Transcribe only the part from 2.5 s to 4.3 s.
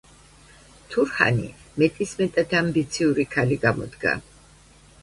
ამბიციური ქალი გამოდგა.